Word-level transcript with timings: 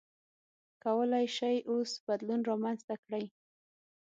کولای 0.83 1.25
شئ 1.37 1.57
اوس 1.71 1.91
بدلون 2.07 2.41
رامنځته 2.49 2.93
کړئ. 3.03 3.25